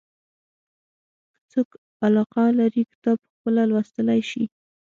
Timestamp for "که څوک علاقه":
1.33-2.43